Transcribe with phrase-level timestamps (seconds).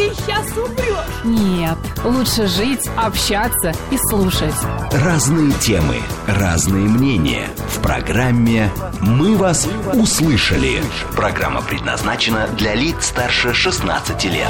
[0.00, 1.24] ты сейчас умрешь.
[1.24, 4.54] Нет, лучше жить, общаться и слушать.
[4.92, 5.96] Разные темы,
[6.26, 7.48] разные мнения.
[7.68, 10.80] В программе «Мы вас услышали».
[11.14, 14.48] Программа предназначена для лиц старше 16 лет.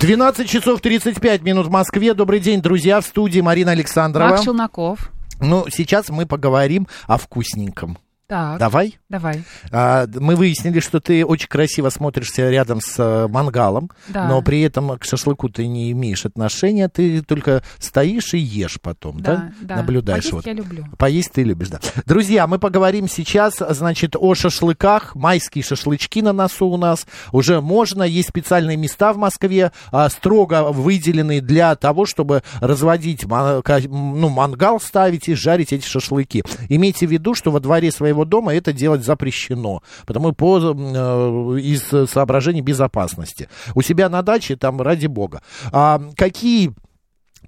[0.00, 2.14] 12 часов 35 минут в Москве.
[2.14, 4.30] Добрый день, друзья, в студии Марина Александрова.
[4.30, 5.10] Марк Челноков.
[5.38, 7.98] Ну, сейчас мы поговорим о вкусненьком.
[8.28, 8.98] Так, Давай.
[9.08, 9.44] давай.
[9.70, 14.26] А, мы выяснили, что ты очень красиво смотришься рядом с э, мангалом, Да.
[14.26, 19.20] но при этом к шашлыку ты не имеешь отношения, ты только стоишь и ешь потом,
[19.20, 19.36] да?
[19.36, 19.76] Да, да.
[19.76, 20.24] Наблюдаешь.
[20.24, 20.46] Поесть вот.
[20.46, 20.86] я люблю.
[20.98, 21.78] Поесть ты любишь, да.
[22.04, 25.14] Друзья, мы поговорим сейчас, значит, о шашлыках.
[25.14, 27.06] Майские шашлычки на носу у нас.
[27.30, 34.28] Уже можно, есть специальные места в Москве, а, строго выделенные для того, чтобы разводить, ну,
[34.30, 36.42] мангал ставить и жарить эти шашлыки.
[36.68, 42.10] Имейте в виду, что во дворе своего дома это делать запрещено, потому по, э, из
[42.10, 43.48] соображений безопасности.
[43.74, 45.42] У себя на даче там ради бога.
[45.72, 46.72] А, какие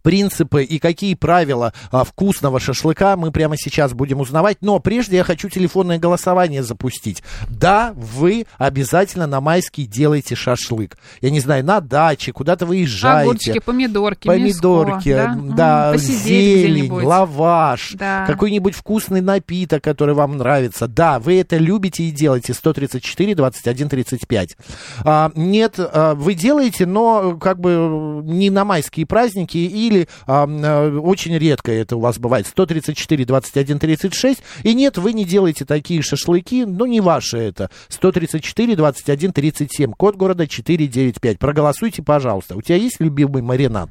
[0.02, 4.58] принципы и какие правила а, вкусного шашлыка мы прямо сейчас будем узнавать.
[4.60, 7.22] Но прежде я хочу телефонное голосование запустить.
[7.48, 10.96] Да, вы обязательно на майский делаете шашлык.
[11.20, 13.22] Я не знаю, на даче, куда-то выезжаете.
[13.30, 18.24] Огурчики, помидорки, Помидорки, мяско, да, посидеть зелень, лаваш, Да.
[18.26, 20.86] какой-нибудь вкусный напиток, который вам нравится.
[20.88, 22.54] Да, вы это любите и делаете.
[22.54, 24.56] 134, 21, 35.
[25.04, 29.58] А, нет, а, вы делаете, но как бы не на майские праздники
[29.88, 32.46] или а, а, очень редко это у вас бывает.
[32.46, 34.42] 134, 21, 36.
[34.62, 37.70] И нет, вы не делаете такие шашлыки, ну не ваши это.
[37.88, 39.92] 134, 21, 37.
[39.92, 41.38] Код города 495.
[41.38, 42.56] Проголосуйте, пожалуйста.
[42.56, 43.90] У тебя есть любимый маринад?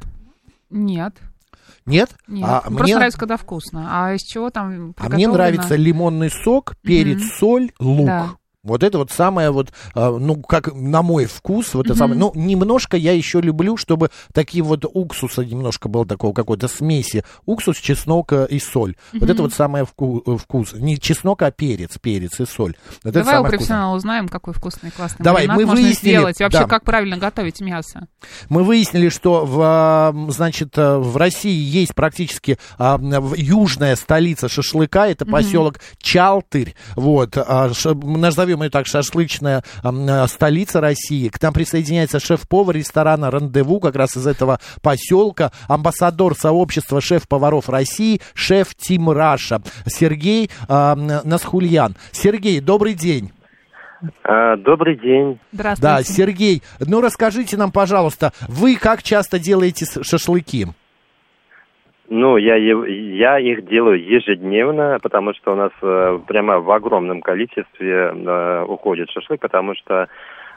[0.70, 1.14] Нет,
[1.86, 2.10] Нет?
[2.28, 2.46] нет.
[2.50, 3.88] А Просто мне, нравится, когда вкусно.
[3.90, 7.30] А из чего там а мне нравится лимонный сок, перец, Мгм.
[7.40, 8.06] соль, лук.
[8.08, 8.32] Да.
[8.68, 11.98] Вот это вот самое вот, а, ну, как на мой вкус, вот это Мгм.
[12.00, 12.20] самое.
[12.20, 17.24] Ну, немножко я еще люблю, чтобы такие вот уксуса немножко было такого какой-то смеси.
[17.46, 18.96] Уксус, чеснок э, и соль.
[19.14, 20.74] Вот это вот самое вку- э, вкус.
[20.74, 22.76] Не чеснок, а перец, перец и соль.
[23.04, 23.50] Вот Давай у самое вкусное.
[23.58, 26.40] профессионала узнаем, какой вкусный, классный Давай, мы можно выяснили, сделать.
[26.40, 26.66] И вообще, да.
[26.68, 28.08] как правильно готовить мясо.
[28.50, 33.00] Мы выяснили, что в, значит, а, в России есть практически а,
[33.36, 36.76] южная столица шашлыка, это поселок Чалтырь.
[36.96, 41.30] Вот, а, ш- назовем ее так, шашлычная а, столица России.
[41.30, 48.22] К нам присоединяется шеф-повар ресторана «Рандеву», как раз из этого поселка, амбассадор сообщества шеф-поваров России,
[48.34, 51.96] шеф Тим Раша, Сергей Насхульян.
[52.12, 53.32] Сергей, добрый день.
[54.24, 55.40] А, Добрый день.
[55.52, 55.82] Здравствуйте.
[55.82, 60.68] Да, Сергей, ну расскажите нам, пожалуйста, вы как часто делаете шашлыки?
[62.10, 68.14] Ну, я, я их делаю ежедневно, потому что у нас э, прямо в огромном количестве
[68.14, 70.08] э, уходит шашлык, потому что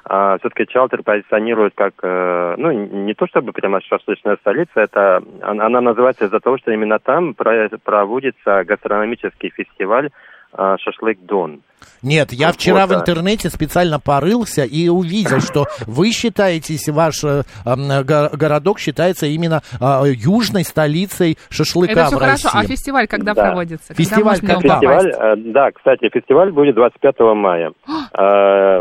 [0.03, 6.25] все-таки Чалтер позиционирует как, э, ну, не то чтобы прямо шашлычная столица, это она, называется
[6.25, 10.09] из-за того, что именно там про- проводится гастрономический фестиваль
[10.57, 11.61] э, Шашлык Дон.
[12.03, 17.43] Нет, я Вот, вчера в интернете специально порылся и увидел, что вы считаетесь, ваш э,
[17.65, 22.49] го- городок считается именно э, южной столицей шашлыка Это все в хорошо.
[22.53, 22.73] А России.
[22.75, 23.43] фестиваль когда Да.
[23.45, 23.89] проводится?
[23.95, 24.55] Когда Фестиваль когда?
[24.55, 25.07] попасть?
[25.07, 27.73] Фестиваль, э, да, кстати, фестиваль будет 25 мая.
[28.13, 28.79] Э,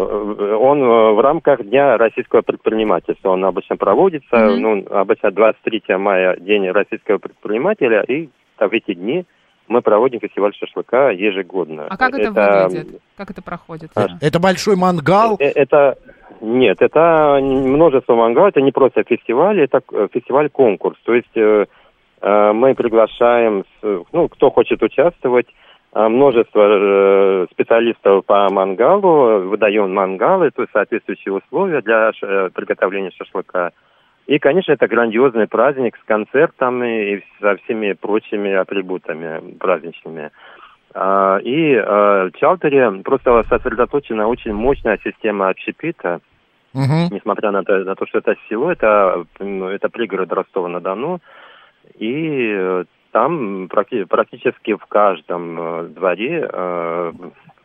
[0.59, 3.29] Он э, в рамках Дня российского предпринимательства.
[3.29, 9.25] Он обычно проводится, ну, обычно 23 мая День российского предпринимателя, и в эти дни
[9.69, 11.85] мы проводим фестиваль шашлыка ежегодно.
[11.89, 13.01] А как это, выглядит?
[13.15, 13.91] Как это проходит?
[13.95, 15.37] А, Это большой мангал.
[15.39, 15.97] Э, Это
[16.41, 20.97] нет, это множество мангал, это не просто фестиваль, это э, фестиваль-конкурс.
[21.03, 21.65] То есть э,
[22.21, 25.47] э, мы приглашаем, с- ну, кто хочет участвовать,
[25.93, 32.49] э, множество э, специалистов по мангалу, выдаем мангалы, то есть соответствующие условия для ш- э,
[32.53, 33.71] приготовления шашлыка.
[34.29, 40.29] И, конечно, это грандиозный праздник с концертами и со всеми прочими атрибутами праздничными.
[40.93, 46.19] А, И э, в Чалтере просто сосредоточена очень мощная система общепита,
[46.75, 47.09] Мгм.
[47.09, 51.21] несмотря на то, на то, что это село, это, м, это пригород Ростова-на-Дону,
[51.97, 57.13] и э, там практи- практически в каждом э, дворе э,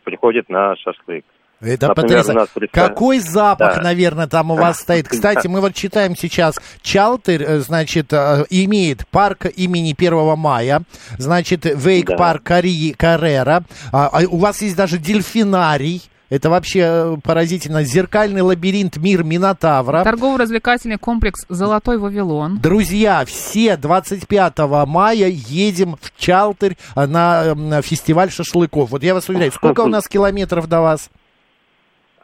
[0.04, 1.26] приходит на шашлык.
[1.64, 2.68] Это Например, потрясающе.
[2.72, 3.82] Какой запах, Да.
[3.82, 5.08] наверное, там у вас стоит.
[5.08, 10.82] Кстати, мы вот читаем сейчас, Чалтер, э, значит, э, имеет парк имени 1 мая,
[11.18, 13.64] значит, Вейк-парк Кари- Каррера.
[13.92, 16.02] А, а у вас есть даже дельфинарий.
[16.30, 17.84] Это вообще э, поразительно.
[17.84, 20.02] Зеркальный лабиринт Мир Минотавра.
[20.02, 22.58] Торгово-развлекательный комплекс «Золотой Вавилон».
[22.58, 28.90] Друзья, все 25 мая едем в Чалтырь а, на фестиваль шашлыков.
[28.90, 31.10] Вот я вас уверяю, сколько у нас километров до вас?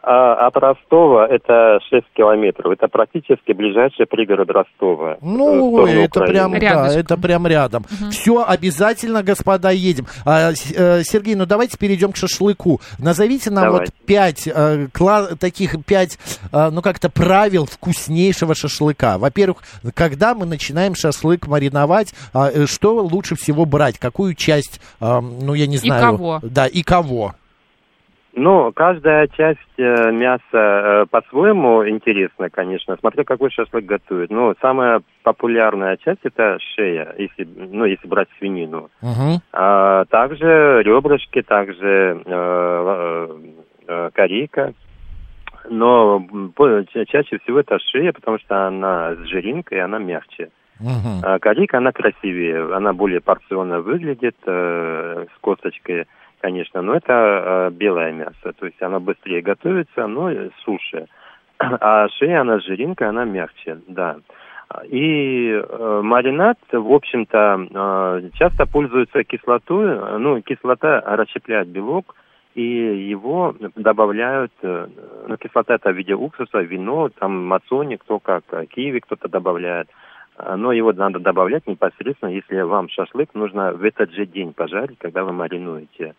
[0.02, 2.73] А от Ростова это 6 километров.
[2.73, 5.12] Это практически ближайший пригород Ростова.
[5.14, 7.85] э, Ну, это прям, да, это прям рядом.
[8.11, 10.06] Все, обязательно, господа, едем.
[10.25, 12.81] А, э, Сергей, ну давайте перейдем к шашлыку.
[12.99, 13.93] Назовите нам Давайте.
[13.99, 16.19] вот пять э, кла- таких пять,
[16.52, 19.19] ну как-то правил вкуснейшего шашлыка.
[19.19, 19.58] Во-первых,
[19.94, 23.99] когда мы начинаем шашлык мариновать, а, что лучше всего брать?
[23.99, 26.17] Какую часть, ну я не знаю.
[26.17, 26.41] кого?
[26.43, 27.35] Да, и кого?
[28.32, 34.31] Ну, каждая часть э, мяса э, по-своему интересна, конечно, смотря какой шашлык готовят.
[34.31, 38.91] Ну, самая популярная часть это шея, если, ну, если брать свинину.
[39.03, 39.41] Мгм.
[39.53, 43.37] А также ребрышки, также э, э,
[43.88, 44.75] э, корейка.
[45.69, 46.25] Но
[47.09, 50.50] чаще всего это шея, потому что она с жиринкой, она мягче.
[50.79, 51.21] Мгм.
[51.23, 56.06] А корейка, она красивее, она более порционно выглядит, э, с косточкой,
[56.40, 61.06] конечно, но это э, белое мясо, то есть она быстрее готовится, но э, суше.
[61.58, 64.16] А шея, она с жиринкой, она мягче, да.
[64.87, 72.14] И э, маринад, в общем-то, э, часто пользуется кислотой, э, ну, кислота расщепляет белок,
[72.54, 74.87] и его добавляют, э,
[75.26, 79.88] ну, кислота это в виде уксуса, вино, там мацони, кто как, э, киви кто-то добавляет.
[80.37, 84.98] А, Но его надо добавлять непосредственно, если вам шашлык нужно в этот же день пожарить,
[84.98, 86.14] когда вы маринуете.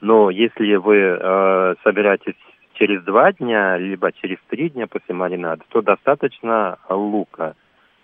[0.00, 2.34] Но если вы э, собираетесь
[2.74, 7.54] через два дня, либо через три дня после маринада, то достаточно лука.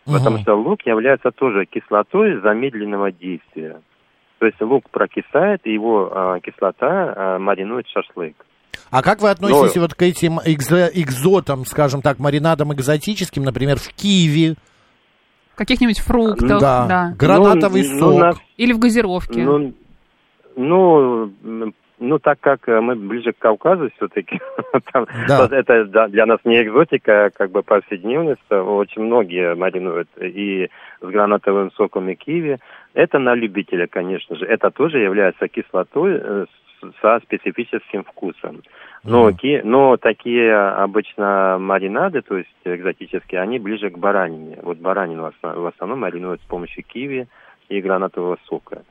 [0.05, 0.43] Потому Мгм.
[0.43, 3.81] что лук является тоже кислотой замедленного действия.
[4.39, 8.37] То есть лук прокисает, и его э, кислота э, маринует шашлык.
[8.91, 13.79] А как вы относитесь Ну, вот к этим экзо- экзотам, скажем так, маринадам экзотическим, например,
[13.79, 14.55] в Киеве?
[15.55, 16.87] Каких-нибудь фруктов, да.
[16.87, 17.15] да.
[17.19, 18.13] Гранатовый Ну, сок.
[18.13, 19.43] ну, на- Или в газировке.
[19.43, 19.73] Ну,
[20.55, 21.33] ну,
[21.99, 24.39] ну, так как э, мы ближе к Кавказу все-таки,
[24.93, 25.49] там, Да.
[25.51, 30.69] это для нас не экзотика, а как бы повседневность, очень многие маринуют и
[31.01, 32.59] с гранатовым соком и киви.
[32.95, 34.45] Это на любителя, конечно же.
[34.47, 36.45] Это тоже является кислотой э,
[37.01, 38.63] со специфическим вкусом.
[39.03, 39.37] Но, Мгм.
[39.37, 44.59] ки- но такие обычно маринады, то есть экзотические, они ближе к баранине.
[44.63, 47.27] Вот баранину в основном маринуют с помощью киви
[47.69, 48.83] и гранатового сока.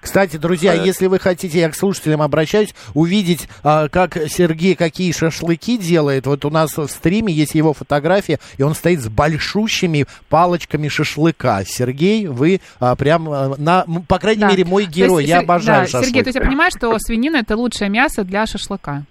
[0.00, 0.86] Кстати, друзья, Понятно.
[0.88, 6.44] если вы хотите, я к слушателям обращаюсь, увидеть, а, как Сергей какие шашлыки делает, вот
[6.44, 11.64] у нас в стриме есть его фотография, и он стоит с большущими палочками шашлыка.
[11.64, 14.50] Сергей, вы а, прям, а, на, по крайней Да.
[14.50, 16.04] мере, мой герой, есть, я Сер- обожаю да, шашлык.
[16.06, 19.04] Сергей, то есть я понимаю, что свинина это лучшее мясо для шашлыка.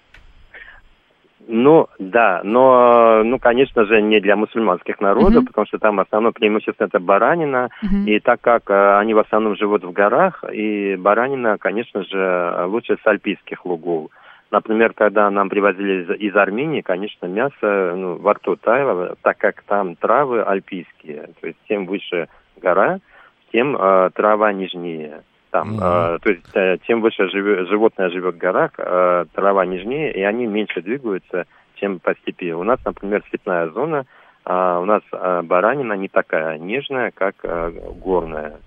[1.50, 5.46] Ну, да, но, ну, конечно же, не для мусульманских народов, Мгм.
[5.46, 8.06] потому что там основное преимущество это баранина, Мгм.
[8.06, 12.98] и так как э, они в основном живут в горах, и баранина, конечно же, лучше
[13.02, 14.12] с альпийских лугов.
[14.52, 19.64] Например, когда нам привозили из, из Армении, конечно, мясо ну, во рту таяло, так как
[19.64, 22.28] там травы альпийские, то есть тем выше
[22.62, 23.00] гора,
[23.54, 25.22] тем э, трава нежнее.
[25.52, 25.82] Там, Мгм.
[25.82, 30.46] э, то есть э, чем выше животное живет в горах, э, трава нежнее, и они
[30.46, 32.52] меньше двигаются, чем по степи.
[32.52, 34.06] У нас, например, степная зона,
[34.44, 38.60] а у нас э, баранина не такая нежная, как э, горная.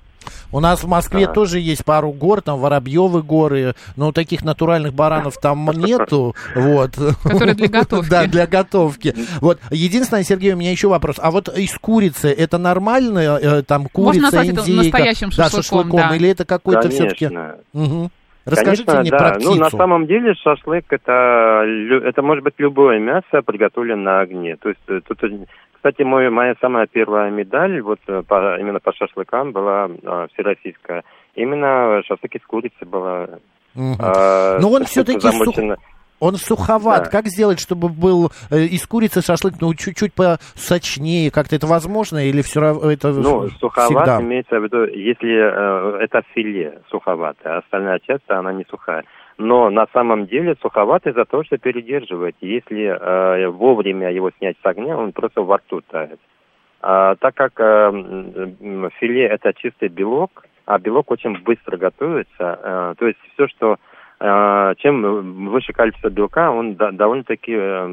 [0.52, 1.34] У нас в Москве Ага.
[1.34, 6.92] тоже есть пару гор, там Воробьевы горы, но таких натуральных баранов там нету, вот.
[7.22, 8.10] Которые для готовки.
[8.10, 9.14] Да, для готовки.
[9.40, 11.16] Вот, единственное, Сергей, у меня еще вопрос.
[11.18, 14.98] А вот из курицы это нормально, э, там Можно курица, назвать это индейка?
[14.98, 16.16] настоящим да, шашлыком, да.
[16.16, 17.26] или это какой-то все-таки...
[17.26, 18.10] Конечно.
[18.46, 19.18] Расскажите Конечно, мне да.
[19.18, 19.50] про птицу.
[19.50, 21.64] Ну, на самом деле шашлык это,
[22.04, 24.56] это может быть любое мясо, приготовленное на огне.
[24.56, 25.20] То есть э, тут,
[25.80, 31.04] кстати, мой, моя самая первая медаль вот э, по, именно по шашлыкам была э, всероссийская.
[31.34, 33.28] Именно шашлык из курицы была.
[33.74, 33.96] Мгм.
[33.98, 35.78] э, Но он всё-таки замочена.
[36.18, 37.04] Он суховат.
[37.04, 37.10] Да.
[37.10, 41.30] Как сделать, чтобы был э, из курицы шашлык, ну, чуть-чуть посочнее?
[41.30, 44.20] Как-то это возможно или все равно это Ну, суховат всегда?
[44.20, 49.04] имеется в виду, если э, это филе суховатое, а остальная часть, она не сухая.
[49.40, 52.36] Но на самом деле суховат из-за того, что передерживает.
[52.42, 56.20] Если э, вовремя его снять с огня, он просто во рту тает.
[56.82, 57.90] А, так как э,
[58.98, 63.76] филе это чистый белок, а белок очень быстро готовится, э, то есть все, что
[64.18, 67.86] а, чем выше количество белка, он да- довольно-таки э,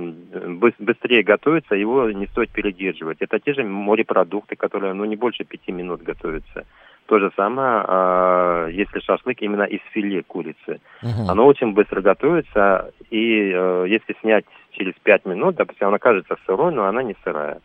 [0.59, 3.21] быс- быстрее готовится, его не стоит передерживать.
[3.21, 6.65] Это те же морепродукты, которые ну, не больше пяти минут готовятся.
[7.07, 10.81] То же самое, а, если шашлык именно из филе курицы.
[11.01, 11.29] Мгм.
[11.29, 16.73] Оно очень быстро готовится, и э, если снять через пять минут, допустим, она кажется сырой,
[16.73, 17.59] но она не сырая.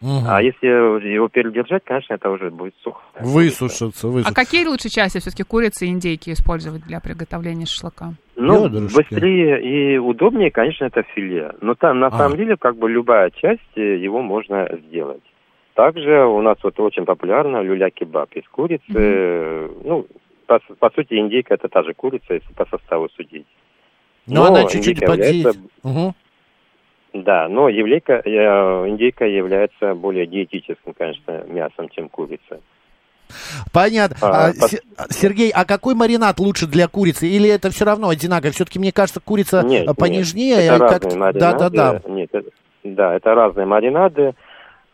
[0.00, 0.26] Мгм.
[0.28, 0.66] А если
[1.12, 3.00] его передержать, конечно, это уже будет сухо.
[3.20, 4.34] Высушится, А высушится.
[4.34, 8.14] какие лучше части все-таки курицы и индейки использовать для приготовления шашлыка?
[8.36, 8.96] Ну, Бедрышки.
[8.96, 9.62] быстрее
[9.94, 11.52] и удобнее, конечно, это филе.
[11.60, 12.10] Но там, на А.
[12.12, 15.22] самом деле, как бы любая часть, э, его можно сделать.
[15.74, 18.84] Также у нас вот очень популярно люля-кебаб из курицы.
[18.94, 20.06] э, Ну,
[20.46, 23.46] по, по сути, индейка это та же курица, если по составу судить.
[24.26, 25.52] Но но она чуть-чуть является-
[25.82, 26.14] Мгм.
[27.12, 32.60] Да, но явлейка, э, индейка является более диетическим, конечно, мясом, чем курица.
[33.72, 34.16] Понятно.
[34.20, 34.48] А,
[34.96, 37.26] А, Сергей, а какой маринад лучше для курицы?
[37.26, 38.52] Или это все равно одинаково?
[38.52, 40.54] Все-таки, мне кажется, курица Нет, э, нет, понежнее.
[40.54, 41.38] это и разные как-то- маринады.
[41.40, 42.00] Да-да-да.
[42.08, 42.50] Нет, это-
[42.84, 44.34] да, это разные маринады.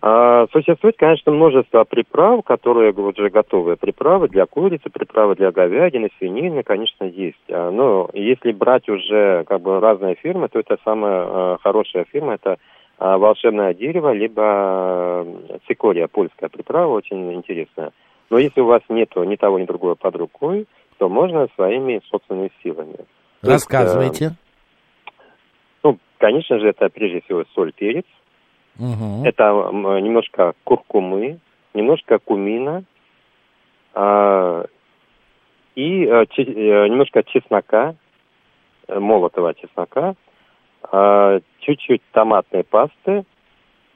[0.02, 6.62] А, существует, конечно, множество приправ, которые уже готовые приправы для курицы, приправы для говядины, свинины,
[6.62, 7.36] конечно, есть.
[7.50, 12.34] А, но если брать уже как бы разные фирмы, то это самая а, хорошая фирма,
[12.34, 12.58] это
[12.98, 15.26] волшебное дерево, либо
[15.66, 17.92] цикория, польская приправа, очень интересная.
[18.28, 20.66] Но если у вас нету ни того, ни другого под рукой,
[20.98, 22.96] то можно своими собственными силами.
[23.40, 24.32] То есть, э, Рассказывайте.
[25.82, 28.04] ну, конечно же, это прежде всего соль, перец.
[28.78, 29.24] Мгм.
[29.24, 29.44] Это
[30.00, 31.38] немножко куркумы,
[31.74, 32.84] немножко кумина
[33.94, 34.64] а,
[35.74, 37.94] и э, че- э, немножко чеснока,
[38.88, 40.14] э, молотого чеснока,
[40.82, 43.24] а, чуть-чуть томатной пасты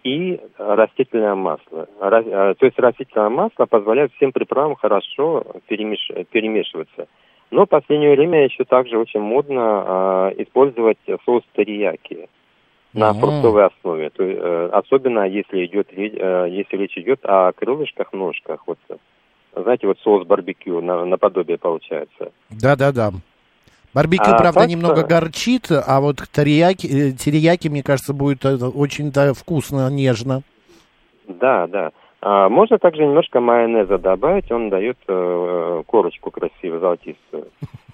[0.03, 1.89] и растительное масло.
[2.01, 7.07] Ра- а, То есть растительное масло позволяет всем приправам хорошо перемеш- перемешиваться.
[7.51, 12.29] Но в последнее время еще также очень модно а, использовать соус терияки
[12.95, 13.15] на М.
[13.17, 14.11] фруктовой основе.
[14.11, 18.61] То, э, особенно если идет э, если речь идет о крылышках, ножках.
[18.67, 18.79] Вот,
[19.55, 22.33] знаете, вот соус барбекю на, наподобие получается.
[22.51, 23.13] Да-да-да.
[23.93, 28.57] Барбекю, А, правда, так немного горчит, а вот терияки, э, терияки, мне кажется, будет э,
[28.57, 30.43] очень-то вкусно, нежно.
[31.29, 31.93] Да, да.
[32.21, 37.49] А, можно также немножко майонеза добавить, он дает э, корочку красивую, золотистую.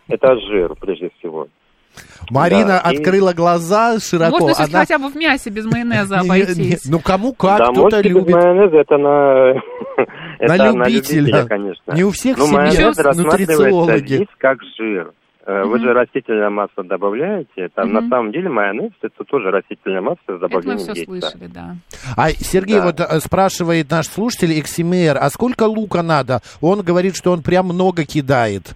[0.08, 1.48] Это жир, прежде всего.
[2.30, 4.38] Марина Да, и- открыла глаза широко.
[4.38, 6.84] Можно она- хотя бы в мясе без майонеза Не- не- обойтись.
[6.88, 8.34] Ну, кому как, да, кто-то можете без любит.
[8.34, 9.54] майонеза, это на...
[10.40, 11.44] На любителя.
[11.46, 11.92] конечно.
[11.92, 14.06] Не у всех Но в семье нутрициологи.
[14.14, 15.12] здесь как жир.
[15.46, 17.68] Э, Вы же растительное масло добавляете.
[17.74, 21.04] Там на самом деле майонез это тоже растительное масло с Это мы добавлением все яйца.
[21.30, 21.76] слышали, да.
[22.16, 22.84] А Сергей Да.
[22.84, 26.40] вот э, спрашивает наш слушатель XMR, а сколько лука надо?
[26.60, 28.74] Он говорит, что он прям много кидает.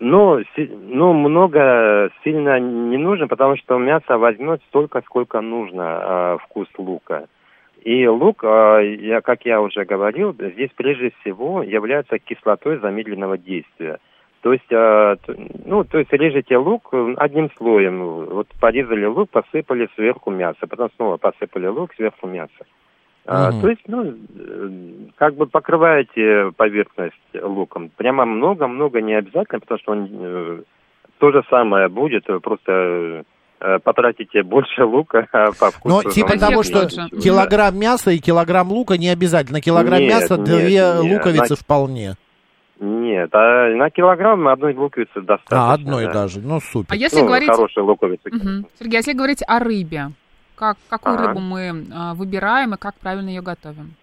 [0.00, 6.38] Ну, си- ну, много сильно не нужно, потому что мясо возьмет столько, сколько нужно э,
[6.44, 7.26] вкус лука.
[7.84, 13.98] И лук, э, я, как я уже говорил, здесь прежде всего является кислотой замедленного действия.
[14.40, 15.16] То есть, э,
[15.64, 18.26] ну, то есть режете лук одним слоем.
[18.26, 22.66] Вот порезали лук, посыпали сверху мясо, потом снова посыпали лук, сверху мясо.
[23.26, 23.60] А, Мгм.
[23.62, 24.68] то есть, ну, э,
[25.16, 27.90] как бы покрываете поверхность луком.
[27.96, 30.62] Прямо много-много не обязательно, потому что он э,
[31.18, 33.24] то же самое будет, просто
[33.60, 35.88] э, потратите больше лука а по вкусу.
[35.88, 37.22] Но он типа того, что будет.
[37.22, 39.62] килограмм мяса и килограмм лука не обязательно.
[39.62, 42.14] Килограмм Нет, мяса, нет, две нет, луковицы на- вполне.
[42.80, 45.70] Нет, а на килограмм одной луковицы достаточно.
[45.70, 46.12] А, одной да.
[46.12, 46.40] даже.
[46.40, 46.92] Ну, супер.
[46.92, 47.48] А если Ну, говорить...
[47.48, 48.28] хорошей луковицы.
[48.30, 48.66] Мгм.
[48.78, 50.08] Сергей, а если говорить о рыбе,
[50.56, 51.28] как, какую Ага.
[51.28, 53.94] рыбу мы а, выбираем и как правильно ее готовим?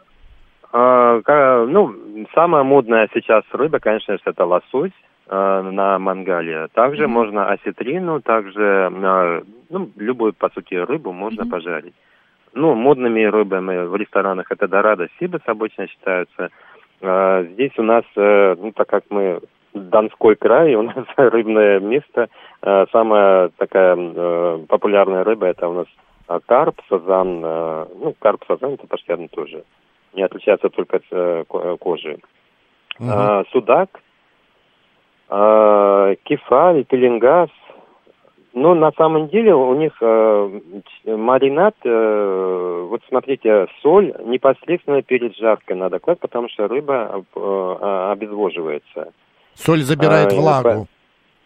[0.74, 4.94] А, ну, самая модная сейчас рыба, конечно, же, это лосось
[5.28, 6.68] а, на мангале.
[6.74, 7.12] Также Мгм.
[7.12, 11.52] можно осетрину, также а, ну, любую, по сути, рыбу можно Мгм.
[11.52, 11.96] пожарить.
[12.54, 16.50] Ну, модными рыбами в ресторанах это дорадо, сибас обычно считаются.
[17.02, 19.40] А, здесь у нас, э, ну, так как мы
[19.74, 22.28] Донской край, у нас рыбное место,
[22.92, 25.88] самая такая э, популярная рыба это у нас
[26.40, 29.64] карп, сазан, э, ну, карп, сазан это почти одно и то же.
[30.14, 32.18] Не отличается только от э, ко- кожи.
[33.00, 33.10] Мгм.
[33.10, 33.90] А, судак,
[35.30, 37.50] а, кефаль, пеленгас.
[38.54, 40.60] Ну, на самом деле у них э,
[41.06, 48.12] маринад, э, вот смотрите, соль непосредственно перед жаркой надо класть, потому что рыба э, э,
[48.12, 49.14] обезвоживается.
[49.54, 50.88] Соль забирает А, влагу.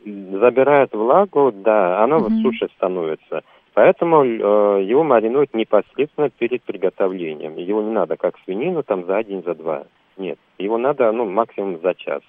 [0.04, 2.42] Забирает влагу, да, оно вот Мгм.
[2.42, 3.44] суше становится.
[3.76, 7.58] Поэтому э, его маринуют непосредственно перед приготовлением.
[7.58, 9.84] Его не надо, как свинину, там за день, за два.
[10.18, 12.22] Нет, его надо, ну, максимум за час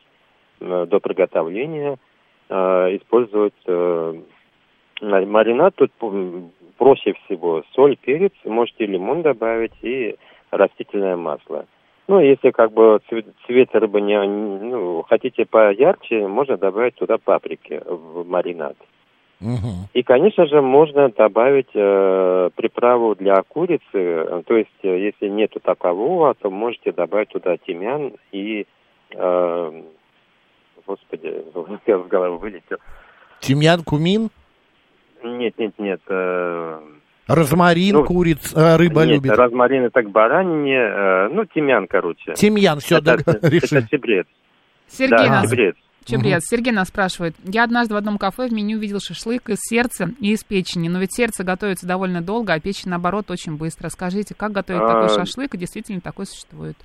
[0.61, 1.99] э, до приготовления.
[2.49, 4.15] э, использовать э,
[5.03, 5.77] ма- маринад.
[5.77, 5.93] Тут
[6.79, 10.17] проще всего соль, перец, можете лимон добавить и
[10.51, 11.67] растительное масло.
[12.09, 17.81] Ну, если как бы цвет, цвет рыбы не, ну, хотите поярче, можно добавить туда паприки
[17.87, 18.77] в маринад.
[19.93, 23.83] И, конечно же, можно добавить э, приправу для курицы.
[23.93, 28.67] Э, То есть, э, если нету такового, то можете добавить туда тимьян и,
[29.15, 29.83] э,
[30.87, 31.35] господи,
[31.87, 32.79] я с головы вылетел.
[33.41, 34.31] Тимьян, кумин,
[35.23, 36.01] Нет, нет, нет.
[36.09, 36.81] э,
[37.29, 39.33] розмарин, Ну, куриц, э, рыба нет, любит.
[39.37, 42.33] розмарин это к баранине, э, ну, тимьян, короче.
[42.35, 43.87] Тимьян, все, это, это решили.
[43.91, 44.27] чебрец.
[44.89, 45.77] Сергей да, нас, чебрец.
[46.07, 47.35] Чебрец, Сергей нас спрашивает.
[47.45, 50.89] Я однажды в одном кафе в меню видел шашлык из сердца и из печени.
[50.89, 53.89] Но ведь сердце готовится довольно долго, а печень, наоборот, очень быстро.
[53.89, 55.55] Скажите, как готовить А, такой шашлык?
[55.55, 56.77] И действительно такой существует?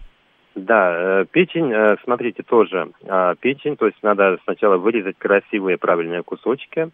[0.55, 6.23] Да, э, печень, э, смотрите, тоже а, печень, то есть надо сначала вырезать красивые правильные
[6.23, 6.89] кусочки,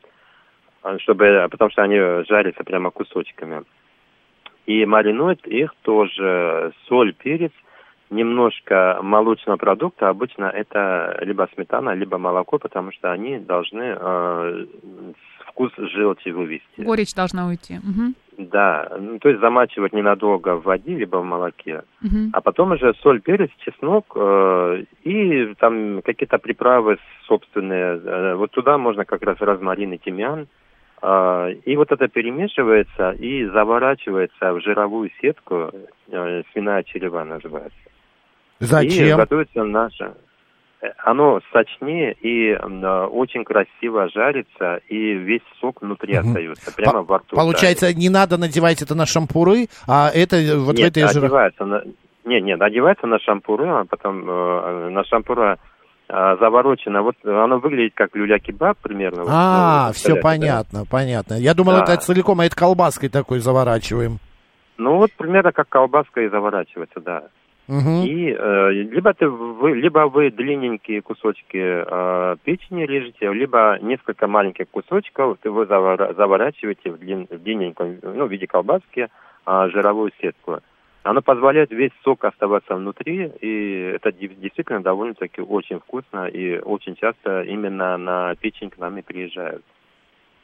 [0.84, 3.64] а, чтобы, потому что они жарятся прямо кусочками.
[4.68, 7.54] И маринует их тоже соль, перец,
[8.10, 10.10] немножко молочного продукта.
[10.10, 14.66] Обычно это либо сметана, либо молоко, потому что они должны э,
[15.48, 16.82] вкус желчи вывести.
[16.82, 17.80] Горечь должна уйти.
[17.84, 21.82] Мгм, Да, ну, то есть замачивать ненадолго в воде, либо в молоке.
[22.02, 22.30] мгм.
[22.34, 26.98] А потом уже соль, перец, чеснок э, и там какие-то приправы
[27.28, 28.00] собственные.
[28.04, 30.48] Э, вот туда можно как раз розмарин и тимьян.
[31.02, 35.72] Э, и вот это перемешивается и заворачивается в жировую сетку,
[36.12, 37.78] э, свиная черева называется.
[38.60, 39.18] И Зачем?
[39.18, 40.14] готовится наша.
[40.82, 46.28] э, Оно сочнее и очень красиво жарится, и весь сок внутри Мгм.
[46.28, 47.36] остается, прямо во рту.
[47.36, 51.26] Получается, не надо надевать это на шампуры, а это вот в Нет, этой жира...
[51.26, 51.84] одевается на...
[52.26, 55.58] Нет, нет, одевается на шампуры, а потом э, на шампура
[56.10, 57.02] э, заворочено.
[57.02, 59.24] Вот оно выглядит как люля-кебаб примерно.
[59.24, 61.34] Вот, А, ну, все представляете, понятно, понятно.
[61.36, 61.84] Я думал, Да.
[61.84, 64.14] это целиком, а это колбаской такой заворачиваем.
[64.14, 64.20] да?
[64.84, 67.24] Ну вот примерно как колбаска и заворачивается, да.
[67.68, 68.06] Мгм.
[68.06, 74.70] И э, либо ты вы, либо вы длинненькие кусочки э, печени режете, либо несколько маленьких
[74.70, 79.10] кусочков ты вы завора- заворачиваете в, длин, в длинненьком, ну, в виде колбаски,
[79.46, 80.60] э, жировую сетку.
[81.04, 86.96] Оно позволяет весь сок оставаться внутри, и это де- действительно довольно-таки очень вкусно, и очень
[86.96, 89.64] часто именно на печень к нам и приезжают.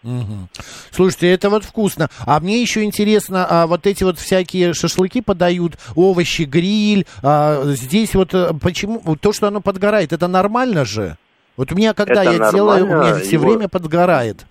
[0.04, 0.50] Мгм.
[0.92, 2.10] Слушайте, это вот вкусно.
[2.26, 7.06] А мне еще интересно, а вот эти вот всякие шашлыки подают, овощи, гриль.
[7.24, 11.18] а, здесь вот э, почему то, что оно подгорает, это нормально же?
[11.56, 14.46] Вот у меня, когда Это я делаю, у меня все его- время подгорает.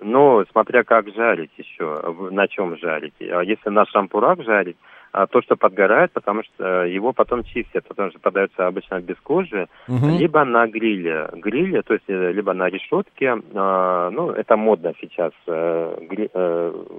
[0.00, 3.14] Ну, смотря как жарить еще, на чем жарить.
[3.20, 4.76] А если на шампурах жарить,
[5.12, 9.66] то, что подгорает, потому что э, его потом чистят, потому что подается обычно без кожи,
[9.88, 10.10] Мгм.
[10.18, 11.28] либо на гриле.
[11.32, 16.30] Гриле, то есть э, либо на решетке, а, ну, это модно сейчас, э, гри-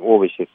[0.01, 0.47] овощи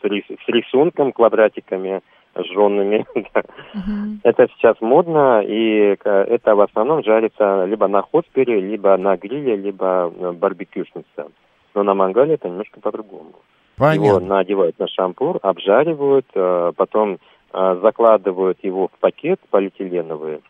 [0.00, 2.00] с, рис- с рисунком, квадратиками,
[2.36, 3.04] жженными.
[3.74, 4.20] Мгм.
[4.24, 10.10] Это сейчас модно, и это в основном жарится либо на хоспере, либо на гриле, либо
[10.32, 11.28] барбекюшница.
[11.74, 13.34] Но на мангале это немножко по-другому.
[13.78, 14.36] Его Понятно.
[14.36, 17.18] надевают на шампур, обжаривают, э, потом
[17.52, 20.40] э, закладывают его в пакет полиэтиленовый,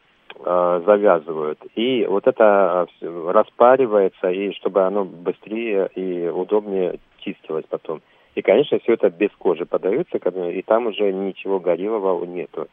[0.44, 1.58] э, завязывают.
[1.74, 8.02] И вот это распаривается, и чтобы оно быстрее и удобнее чистилось потом.
[8.34, 12.68] И, конечно, все это без кожи подается, и там уже ничего горелого нету.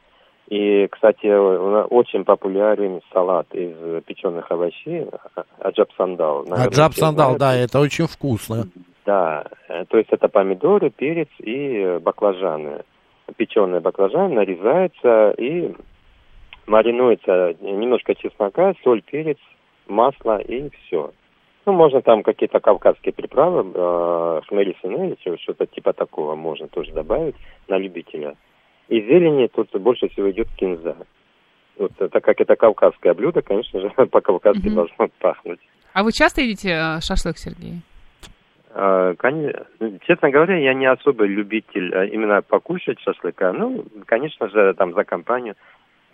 [0.50, 6.46] И, кстати, очень популярен салат из печеных овощей, а- аджап сандал.
[6.50, 7.40] А джаб все сандал, знают.
[7.40, 8.66] да, это очень вкусно.
[9.06, 12.84] Да, э, то есть это помидоры, перец и э, баклажаны.
[13.38, 15.74] Печеные баклажаны нарезаются и
[16.68, 19.38] маринуется немножко чеснока, соль, перец,
[19.88, 21.12] масло и все.
[21.66, 26.92] Ну, можно там какие-то кавказские приправы, э, хмели сунели, чё- что-то типа такого можно тоже
[26.92, 27.36] добавить
[27.68, 28.36] на любителя.
[28.90, 30.96] И зелени тут больше всего идет кинза.
[31.78, 34.76] Вот, э, так как это кавказское блюдо, конечно же, по-кавказски Мгм.
[34.76, 35.60] должно пахнуть.
[35.94, 37.82] А вы часто едите шашлык, Сергей?
[38.74, 39.66] Коне-
[40.08, 43.52] Честно говоря, я не особый любитель а, именно покушать шашлыка.
[43.54, 45.56] Ну, конечно же, там за компанию.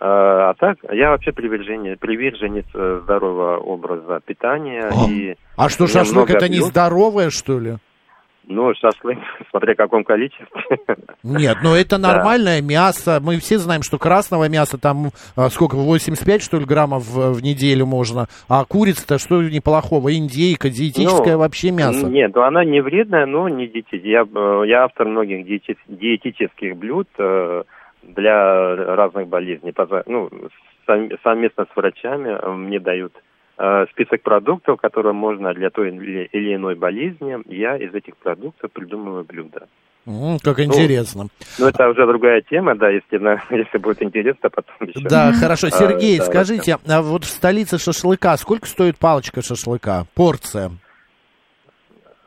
[0.00, 4.88] А а так, я вообще приверженец, приверженец э, здорового образа питания.
[4.90, 5.10] А.
[5.10, 6.50] И, А что, шашлык это блюд.
[6.50, 7.76] нездоровое, что ли?
[8.48, 9.18] Ну, шашлык,
[9.50, 10.46] смотря в каком количестве.
[11.22, 12.12] Нет, ну это Да.
[12.14, 13.20] нормальное мясо.
[13.22, 17.86] Мы все знаем, что красного мяса там а, сколько, 85, что ли, граммов в, неделю
[17.86, 18.26] можно.
[18.48, 20.14] А курица-то что неплохого?
[20.16, 22.06] Индейка, диетическое Ну, вообще мясо.
[22.08, 24.10] Нет, ну она не вредная, но не диетическая.
[24.10, 27.62] Я, э, я автор многих диети- диетических блюд э,
[28.02, 29.74] для разных болезней.
[30.06, 30.30] Ну,
[31.22, 33.12] совместно с врачами э, мне дают
[33.92, 37.36] список продуктов, которые можно для той или иной болезни.
[37.52, 39.66] Я из этих продуктов придумываю блюда.
[40.06, 41.26] М, как интересно.
[41.58, 45.00] Но это уже другая тема, да, если, на- если будет интересно, потом еще.
[45.08, 45.66] Да, хорошо.
[45.66, 50.04] А, Сергей, да, скажите, а вот в столице шашлыка сколько стоит палочка шашлыка?
[50.14, 50.70] Порция?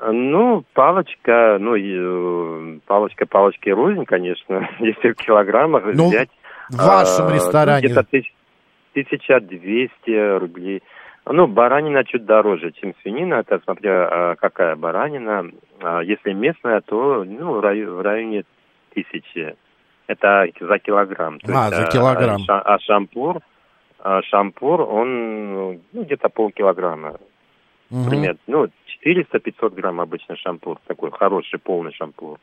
[0.03, 6.29] Ну, палочка, ну, э, палочка палочки рознь, конечно, если в килограммах Ну, взять.
[6.69, 7.85] В вашем а, ну, ресторане.
[7.85, 8.33] Где-то тысяч-
[8.93, 10.81] 1200 рублей.
[11.25, 15.51] Ну, баранина чуть дороже, чем свинина, это смотря а, какая баранина.
[15.79, 18.43] А, Если местная, то ну, в рай- в районе
[18.93, 19.55] тысячи.
[20.07, 21.39] Это за килограмм.
[21.39, 22.39] То А, есть, за килограмм.
[22.39, 23.39] ша- А шампур,
[23.99, 27.17] а шампур, он ну, где-то полкилограмма.
[27.91, 28.09] Мгм.
[28.09, 28.67] Примерно, ну,
[29.05, 32.39] 400-500 грамм обычно шампур, такой хороший, полный шампур.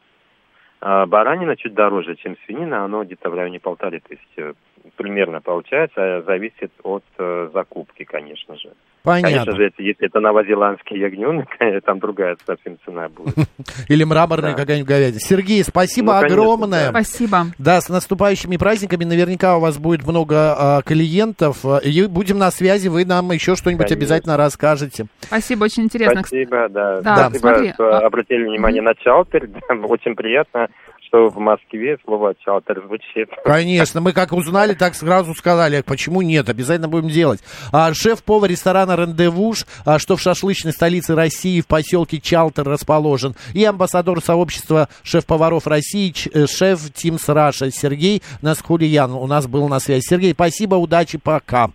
[0.81, 4.55] А баранина чуть дороже, чем свинина, оно где-то в районе полторы тысячи
[4.97, 8.71] примерно получается, а зависит от э, закупки, конечно же.
[9.03, 9.31] Понятно.
[9.31, 11.49] Конечно же, если, если это новозеландский ягненок,
[11.85, 13.35] там другая совсем цена будет.
[13.89, 14.57] Или мраморная Да.
[14.57, 15.21] какая-нибудь говядина.
[15.21, 16.91] Сергей, спасибо Ну, конечно, огромное.
[16.91, 17.39] Спасибо.
[17.59, 19.05] Да, с наступающими праздниками.
[19.05, 21.65] Наверняка у вас будет много а, клиентов.
[21.85, 22.89] И будем на связи.
[22.89, 23.97] Вы нам еще что-нибудь Конечно.
[24.03, 25.07] обязательно расскажете.
[25.21, 26.21] Спасибо, очень интересно.
[26.21, 27.01] Спасибо, да.
[27.01, 29.49] Да, Спасибо, смотри, что а- обратили внимание на чалтер.
[29.89, 30.68] Очень приятно,
[31.09, 33.29] что в Москве слово чалтер звучит.
[33.45, 37.41] Конечно, мы как узнали, так сразу сказали, почему нет, обязательно будем делать.
[37.73, 43.65] А, шеф-повар ресторана «Рандевуш», а, что в шашлычной столице России в поселке Чалтер расположен, и
[43.65, 50.05] амбассадор сообщества шеф-поваров России, э, шеф Тимс Раша Сергей Насхулиян у нас был на связи.
[50.07, 51.71] Сергей, спасибо, удачи, пока.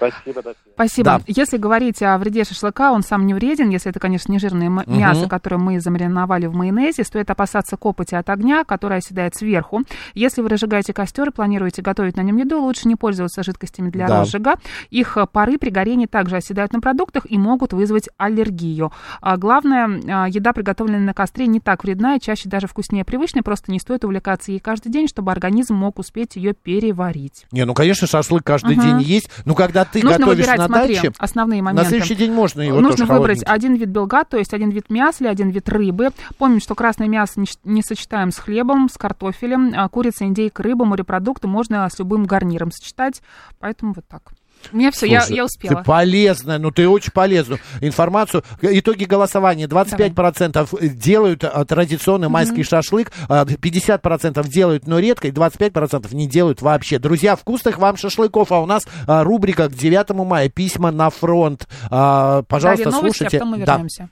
[0.00, 0.42] Спасибо.
[0.74, 1.04] Спасибо.
[1.04, 1.20] Да.
[1.26, 4.84] Если говорить о вреде шашлыка, он сам не вреден, если это, конечно, не жирное Мгм.
[4.98, 9.82] мясо, которое мы замариновали в майонезе, стоит опасаться копоти от огня, которая оседает сверху.
[10.14, 14.08] Если вы разжигаете костер и планируете готовить на нем еду, лучше не пользоваться жидкостями для
[14.08, 14.20] Да.
[14.20, 14.54] розжига.
[14.88, 18.92] Их э, пары при горении также оседают на продуктах и могут вызвать аллергию.
[19.20, 23.42] А главное, а, еда, приготовленная на костре, не так вредна и чаще даже вкуснее привычной,
[23.42, 27.46] просто не стоит увлекаться ей каждый день, чтобы организм мог успеть ее переварить.
[27.52, 28.82] Не, ну, конечно, шашлык каждый Мгм.
[28.86, 31.88] день есть, но когда ты Нужно готовишь выбирать, на смотри, даче, основные на моменты.
[31.90, 35.28] следующий день можно его Нужно выбрать один вид белка, то есть один вид мяса или
[35.28, 36.10] один вид рыбы.
[36.38, 39.72] Помним, что красное мясо не, не сочетаем с хлебом, с картофелем.
[39.76, 43.22] А Курица, индейка, рыба, морепродукты можно с любым гарниром сочетать.
[43.58, 44.32] Поэтому вот так.
[44.72, 45.76] У меня все, я, Слушай, я успела.
[45.76, 48.44] Ты полезная, ну ты очень полезную информацию.
[48.62, 49.66] Итоги голосования.
[49.66, 56.62] 25% делают а, традиционный майский шашлык, а, 50% делают, но редко, и 25% не делают
[56.62, 56.98] вообще.
[56.98, 61.66] Друзья, вкусных вам шашлыков, а у нас а, рубрика к 9 мая «Письма на фронт».
[61.90, 63.38] А, Пожалуйста, Далее новости, а слушайте.
[63.38, 63.72] потом мы Да.
[63.74, 64.10] вернемся.